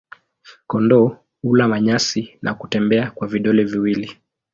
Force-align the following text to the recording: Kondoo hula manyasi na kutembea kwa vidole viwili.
Kondoo 0.67 1.17
hula 1.41 1.67
manyasi 1.67 2.37
na 2.41 2.53
kutembea 2.53 3.11
kwa 3.11 3.27
vidole 3.27 3.63
viwili. 3.63 4.17